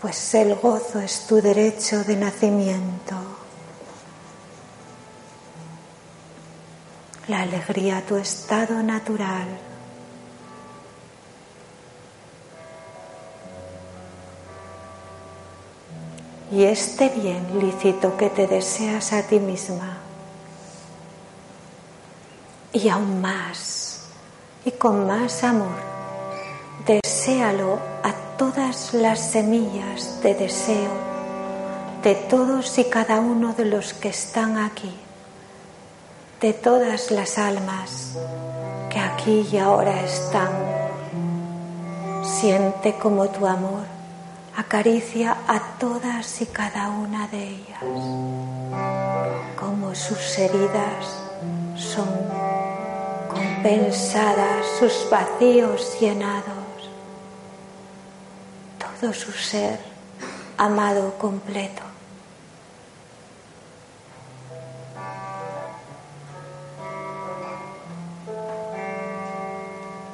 [0.00, 3.16] pues el gozo es tu derecho de nacimiento,
[7.28, 9.46] la alegría tu estado natural.
[16.50, 19.98] Y este bien lícito que te deseas a ti misma
[22.72, 24.08] y aún más
[24.64, 25.76] y con más amor.
[26.86, 31.08] Deséalo a todas las semillas de deseo
[32.02, 34.94] de todos y cada uno de los que están aquí,
[36.40, 38.16] de todas las almas
[38.90, 40.50] que aquí y ahora están.
[42.22, 43.98] Siente como tu amor
[44.58, 47.80] acaricia a todas y cada una de ellas,
[49.58, 51.06] como sus heridas
[51.76, 52.08] son
[53.28, 56.90] compensadas, sus vacíos llenados,
[58.78, 59.78] todo su ser
[60.56, 61.87] amado completo.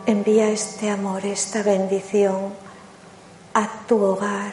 [0.06, 2.52] Envía este amor, esta bendición
[3.54, 4.52] a tu hogar,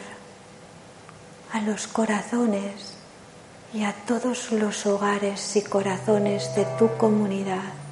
[1.52, 2.94] a los corazones
[3.74, 7.82] y a todos los hogares y corazones de tu comunidad.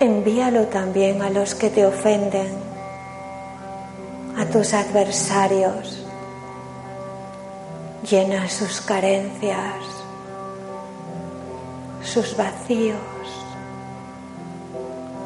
[0.00, 2.48] envíalo también a los que te ofenden,
[4.36, 6.06] a tus adversarios.
[8.10, 9.74] Llena sus carencias,
[12.02, 12.98] sus vacíos,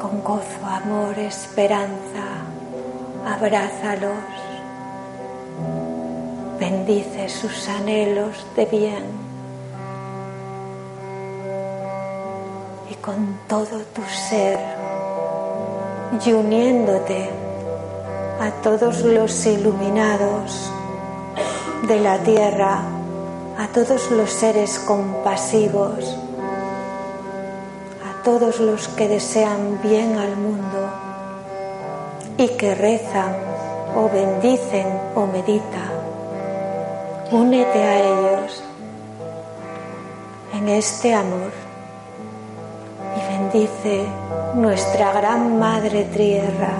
[0.01, 2.23] con gozo, amor, esperanza.
[3.27, 4.11] Abrázalos,
[6.59, 9.25] bendice sus anhelos de bien
[13.05, 14.57] con todo tu ser
[16.25, 17.29] y uniéndote
[18.41, 20.71] a todos los iluminados
[21.87, 22.81] de la tierra,
[23.59, 26.17] a todos los seres compasivos,
[28.25, 30.89] todos los que desean bien al mundo
[32.37, 33.33] y que rezan
[33.95, 35.93] o bendicen o meditan.
[37.31, 38.63] Únete a ellos
[40.53, 41.65] en este amor
[43.51, 44.05] dice
[44.55, 46.73] nuestra gran Madre Tierra.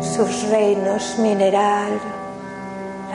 [0.00, 2.00] Sus reinos mineral,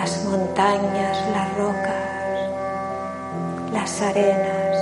[0.05, 2.49] las montañas, las rocas,
[3.73, 4.77] las arenas,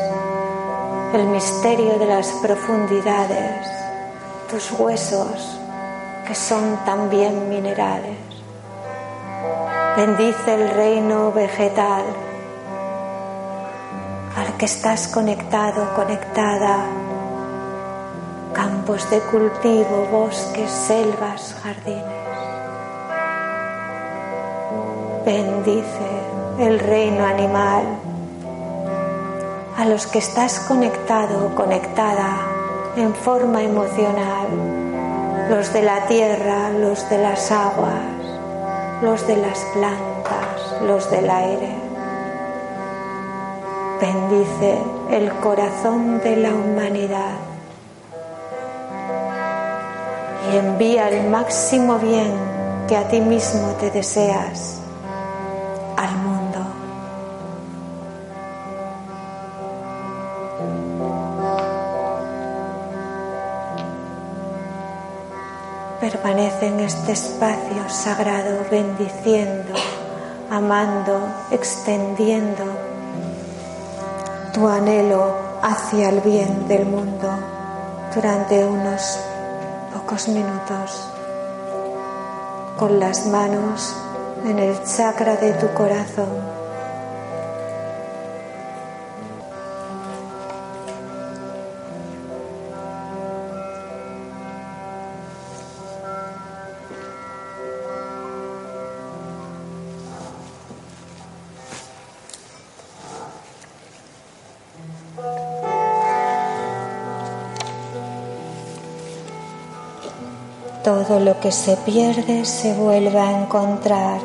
[1.14, 3.66] el misterio de las profundidades,
[4.50, 5.60] tus huesos
[6.28, 8.18] que son también minerales
[9.96, 12.04] Bendice el reino vegetal
[14.36, 16.86] al que estás conectado, conectada.
[18.52, 22.23] Campos de cultivo, bosques, selvas, jardines.
[25.26, 26.10] Bendice
[26.60, 27.84] el reino animal
[29.78, 32.36] a los que estás conectado o conectada
[32.98, 34.48] en forma emocional,
[35.50, 38.04] los de la tierra, los de las aguas,
[39.02, 41.74] los de las plantas, los del aire.
[44.02, 44.78] Bendice
[45.10, 47.38] el corazón de la humanidad
[50.52, 52.34] y envía el máximo bien
[52.90, 54.83] que a ti mismo te deseas
[66.64, 69.74] en este espacio sagrado bendiciendo,
[70.50, 71.20] amando,
[71.52, 72.64] extendiendo
[74.54, 77.30] tu anhelo hacia el bien del mundo
[78.16, 79.20] durante unos
[79.94, 81.10] pocos minutos
[82.78, 83.96] con las manos
[84.46, 86.53] en el chakra de tu corazón.
[110.84, 114.20] Todo lo que se pierde se vuelve a encontrar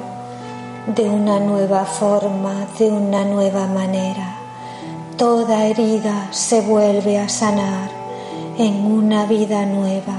[0.89, 4.37] de una nueva forma, de una nueva manera.
[5.17, 7.91] Toda herida se vuelve a sanar
[8.59, 10.17] en una vida nueva,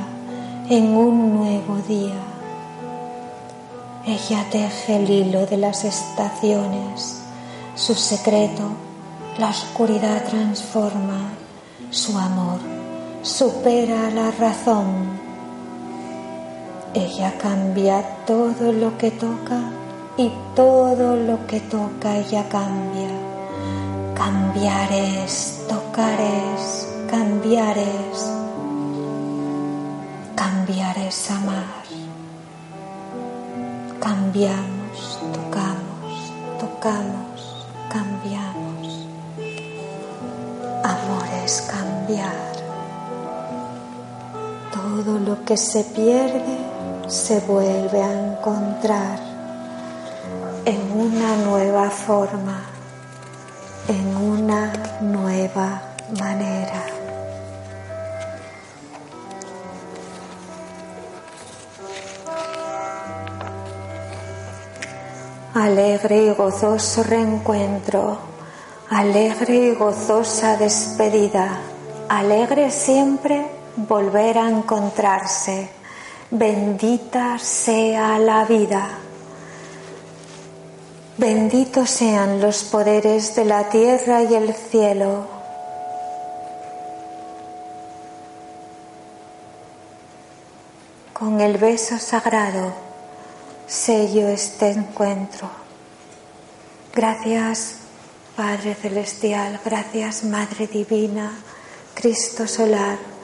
[0.69, 2.15] en un nuevo día.
[4.05, 7.21] Ella teje el hilo de las estaciones,
[7.75, 8.63] su secreto,
[9.37, 11.31] la oscuridad transforma,
[11.89, 12.59] su amor
[13.21, 15.28] supera la razón
[16.93, 19.59] ella cambia todo lo que toca
[20.17, 23.09] y todo lo que toca ella cambia.
[24.15, 28.31] Cambiar es, tocar es, cambiar es,
[30.35, 31.79] cambiar es amar.
[33.99, 39.07] Cambiamos, tocamos, tocamos, cambiamos.
[40.83, 42.49] Amor es cambiar.
[44.73, 46.68] Todo lo que se pierde
[47.09, 49.19] se vuelve a encontrar
[50.63, 52.61] en una nueva forma,
[53.87, 55.81] en una nueva
[56.19, 56.85] manera.
[65.55, 68.19] Alegre y gozoso reencuentro,
[68.91, 71.57] alegre y gozosa despedida,
[72.07, 75.78] alegre siempre volver a encontrarse
[76.31, 78.87] bendita sea la vida.
[81.17, 85.27] Benditos sean los poderes de la tierra y el cielo.
[91.13, 92.73] Con el beso sagrado
[93.67, 95.49] sello este encuentro.
[96.95, 97.75] Gracias
[98.35, 101.33] Padre Celestial, gracias Madre Divina,
[101.93, 103.18] Cristo Solar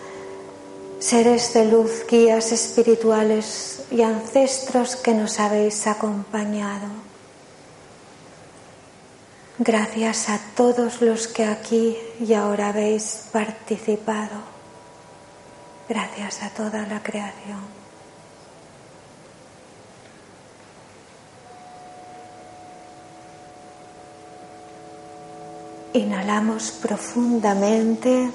[1.00, 6.88] seres de luz, guías espirituales y ancestros que nos habéis acompañado.
[9.58, 14.56] Gracias a todos los que aquí y ahora habéis participado.
[15.88, 17.86] Gracias a toda la creación.
[25.94, 28.30] Inhalamos profundamente.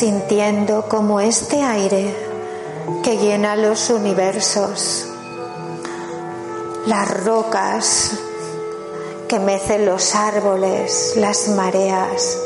[0.00, 2.16] Sintiendo como este aire
[3.04, 5.06] que llena los universos,
[6.86, 8.12] las rocas
[9.28, 12.38] que mecen los árboles, las mareas,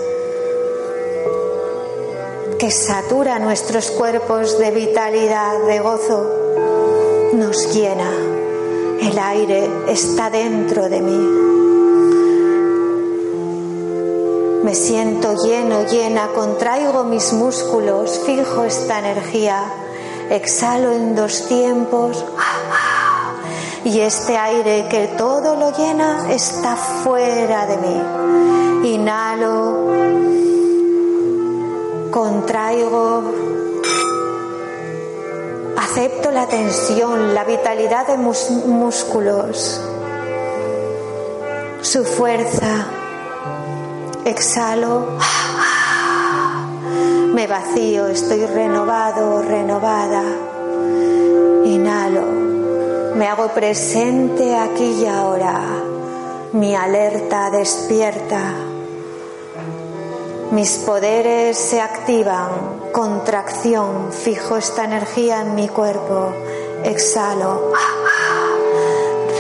[2.59, 6.29] que satura nuestros cuerpos de vitalidad, de gozo,
[7.35, 8.11] nos llena.
[9.01, 11.54] El aire está dentro de mí.
[14.65, 19.63] Me siento lleno, llena, contraigo mis músculos, fijo esta energía,
[20.31, 22.25] exhalo en dos tiempos.
[23.85, 28.89] Y este aire que todo lo llena está fuera de mí.
[28.95, 29.93] Inhalo,
[32.11, 33.23] contraigo,
[35.77, 39.79] acepto la tensión, la vitalidad de mis músculos,
[41.83, 42.94] su fuerza
[44.25, 45.19] exhalo,
[47.35, 50.23] me vacío, estoy renovado, renovada.
[51.65, 52.23] Inhalo.
[53.17, 55.61] Me hago presente aquí y ahora.
[56.53, 58.53] Mi alerta despierta.
[60.53, 62.51] Mis poderes se activan.
[62.93, 64.13] Contracción.
[64.13, 66.33] Fijo esta energía en mi cuerpo.
[66.85, 67.73] Exhalo.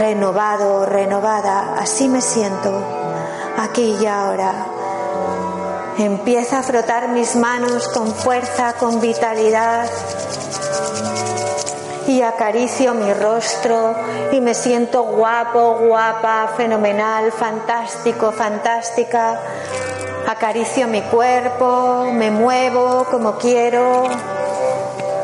[0.01, 1.77] Renovado, renovada.
[1.79, 3.04] Así me siento.
[3.65, 4.53] Aquí y ahora.
[5.97, 9.89] Empieza a frotar mis manos con fuerza, con vitalidad
[12.07, 13.95] y acaricio mi rostro
[14.33, 19.41] y me siento guapo, guapa, fenomenal, fantástico, fantástica.
[20.29, 24.05] Acaricio mi cuerpo, me muevo como quiero.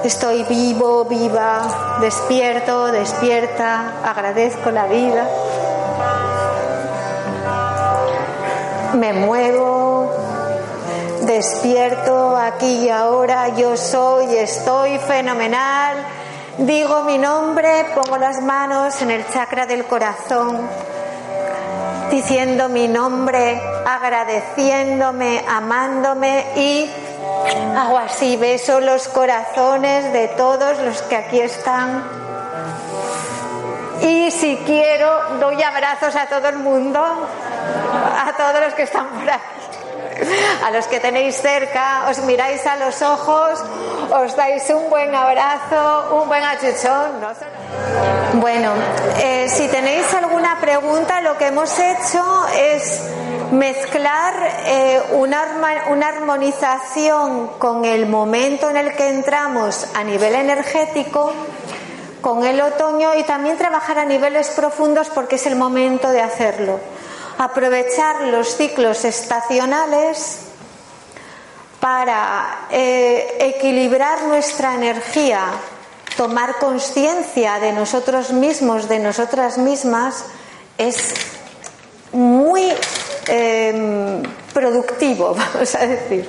[0.02, 5.28] Estoy vivo, viva, despierto, despierta, agradezco la vida.
[8.94, 10.12] Me muevo,
[11.22, 15.96] despierto aquí y ahora, yo soy, estoy fenomenal
[16.60, 20.68] Digo mi nombre, pongo las manos en el chakra del corazón,
[22.10, 26.90] diciendo mi nombre, agradeciéndome, amándome y
[27.74, 32.04] hago así, beso los corazones de todos los que aquí están.
[34.02, 37.26] Y si quiero, doy abrazos a todo el mundo,
[38.26, 39.60] a todos los que están por aquí.
[40.64, 43.62] A los que tenéis cerca, os miráis a los ojos,
[44.10, 47.24] os dais un buen abrazo, un buen achuchón.
[48.34, 48.72] Bueno,
[49.18, 52.22] eh, si tenéis alguna pregunta, lo que hemos hecho
[52.54, 53.08] es
[53.52, 54.34] mezclar
[54.66, 55.42] eh, una,
[55.88, 61.32] una armonización con el momento en el que entramos a nivel energético
[62.20, 66.78] con el otoño y también trabajar a niveles profundos porque es el momento de hacerlo
[67.40, 70.40] aprovechar los ciclos estacionales
[71.80, 75.46] para eh, equilibrar nuestra energía,
[76.18, 80.26] tomar conciencia de nosotros mismos, de nosotras mismas,
[80.76, 81.14] es
[82.12, 82.74] muy
[83.28, 84.22] em,
[84.52, 86.28] productivo, vamos a decir.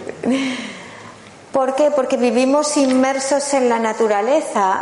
[1.51, 1.91] ¿Por qué?
[1.91, 4.81] Porque vivimos inmersos en la naturaleza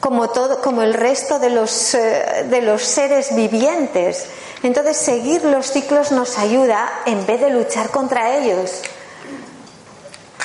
[0.00, 4.26] como, todo, como el resto de los, eh, de los seres vivientes.
[4.62, 8.82] Entonces, seguir los ciclos nos ayuda en vez de luchar contra ellos.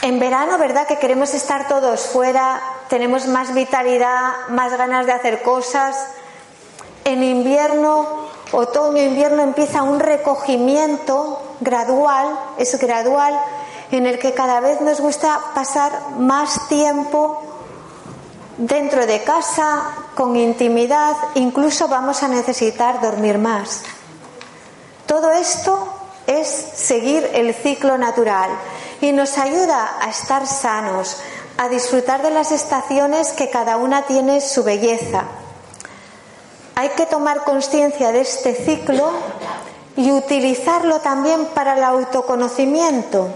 [0.02, 0.88] En verano, ¿verdad?
[0.88, 5.96] Que queremos estar todos fuera, tenemos más vitalidad, más ganas de hacer cosas.
[7.06, 13.40] En invierno, otoño, invierno empieza un recogimiento gradual, es gradual,
[13.92, 17.53] en el que cada vez nos gusta pasar más tiempo
[18.58, 19.84] dentro de casa,
[20.16, 23.82] con intimidad, incluso vamos a necesitar dormir más.
[25.06, 25.94] Todo esto
[26.28, 28.50] es seguir el ciclo natural
[29.02, 31.18] y nos ayuda a estar sanos,
[31.58, 35.26] a disfrutar de las estaciones que cada una tiene su belleza.
[36.76, 39.12] Hay que tomar conciencia de este ciclo
[39.96, 43.30] y utilizarlo también para el autoconocimiento.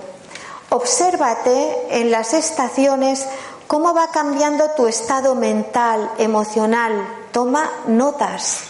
[0.69, 3.27] Obsérvate en las estaciones
[3.67, 7.27] cómo va cambiando tu estado mental, emocional.
[7.31, 8.61] Toma notas.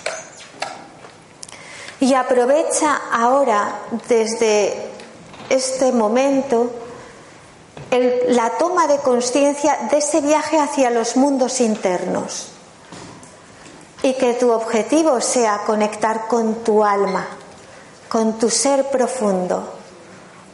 [2.00, 4.92] Y aprovecha ahora, desde
[5.50, 6.72] este momento,
[8.30, 12.50] la toma de conciencia de ese viaje hacia los mundos internos.
[14.04, 17.26] Y que tu objetivo sea conectar con tu alma,
[18.10, 19.77] con tu ser profundo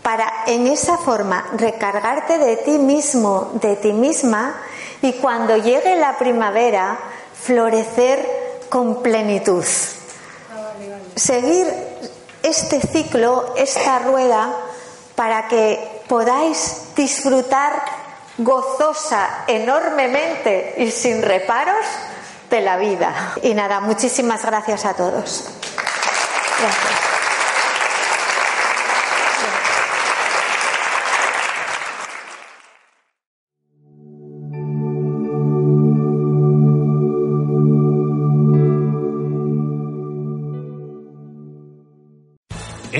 [0.03, 4.55] para en esa forma recargarte de ti mismo, de ti misma,
[5.01, 6.99] y cuando llegue la primavera,
[7.41, 9.65] florecer con plenitud.
[11.15, 11.67] Seguir
[12.43, 14.53] este ciclo, esta rueda,
[15.15, 17.81] para que podáis disfrutar
[18.37, 21.85] gozosa, enormemente y sin reparos
[22.49, 23.35] de la vida.
[23.41, 25.45] Y nada, muchísimas gracias a todos.
[26.59, 27.12] Gracias.